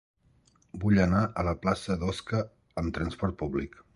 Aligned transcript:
Vull 0.83 1.01
anar 1.03 1.19
a 1.41 1.43
la 1.49 1.53
plaça 1.67 1.99
d'Osca 2.05 2.41
amb 2.83 2.97
trasport 2.99 3.41
públic. 3.45 3.81